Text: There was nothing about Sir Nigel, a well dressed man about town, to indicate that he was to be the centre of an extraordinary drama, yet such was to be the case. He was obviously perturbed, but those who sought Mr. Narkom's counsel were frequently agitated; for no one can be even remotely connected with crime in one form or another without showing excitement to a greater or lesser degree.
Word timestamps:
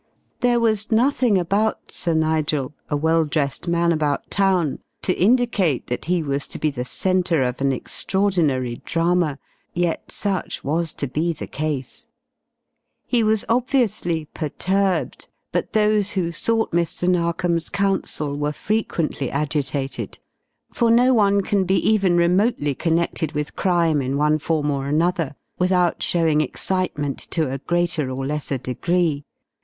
There 0.39 0.59
was 0.59 0.91
nothing 0.91 1.37
about 1.37 1.91
Sir 1.91 2.15
Nigel, 2.15 2.73
a 2.89 2.97
well 2.97 3.23
dressed 3.23 3.67
man 3.67 3.91
about 3.91 4.31
town, 4.31 4.79
to 5.03 5.13
indicate 5.13 5.85
that 5.85 6.05
he 6.05 6.23
was 6.23 6.47
to 6.47 6.57
be 6.57 6.71
the 6.71 6.83
centre 6.85 7.43
of 7.43 7.61
an 7.61 7.71
extraordinary 7.71 8.81
drama, 8.83 9.37
yet 9.75 10.11
such 10.11 10.63
was 10.63 10.91
to 10.93 11.05
be 11.07 11.33
the 11.33 11.45
case. 11.45 12.07
He 13.05 13.21
was 13.21 13.45
obviously 13.47 14.25
perturbed, 14.25 15.27
but 15.51 15.73
those 15.73 16.13
who 16.13 16.31
sought 16.31 16.71
Mr. 16.71 17.07
Narkom's 17.07 17.69
counsel 17.69 18.35
were 18.39 18.53
frequently 18.53 19.29
agitated; 19.29 20.17
for 20.73 20.89
no 20.89 21.13
one 21.13 21.41
can 21.41 21.63
be 21.63 21.75
even 21.87 22.17
remotely 22.17 22.73
connected 22.73 23.33
with 23.33 23.55
crime 23.55 24.01
in 24.01 24.17
one 24.17 24.39
form 24.39 24.71
or 24.71 24.87
another 24.87 25.35
without 25.59 26.01
showing 26.01 26.41
excitement 26.41 27.19
to 27.29 27.51
a 27.51 27.59
greater 27.59 28.09
or 28.09 28.25
lesser 28.25 28.57
degree. 28.57 29.25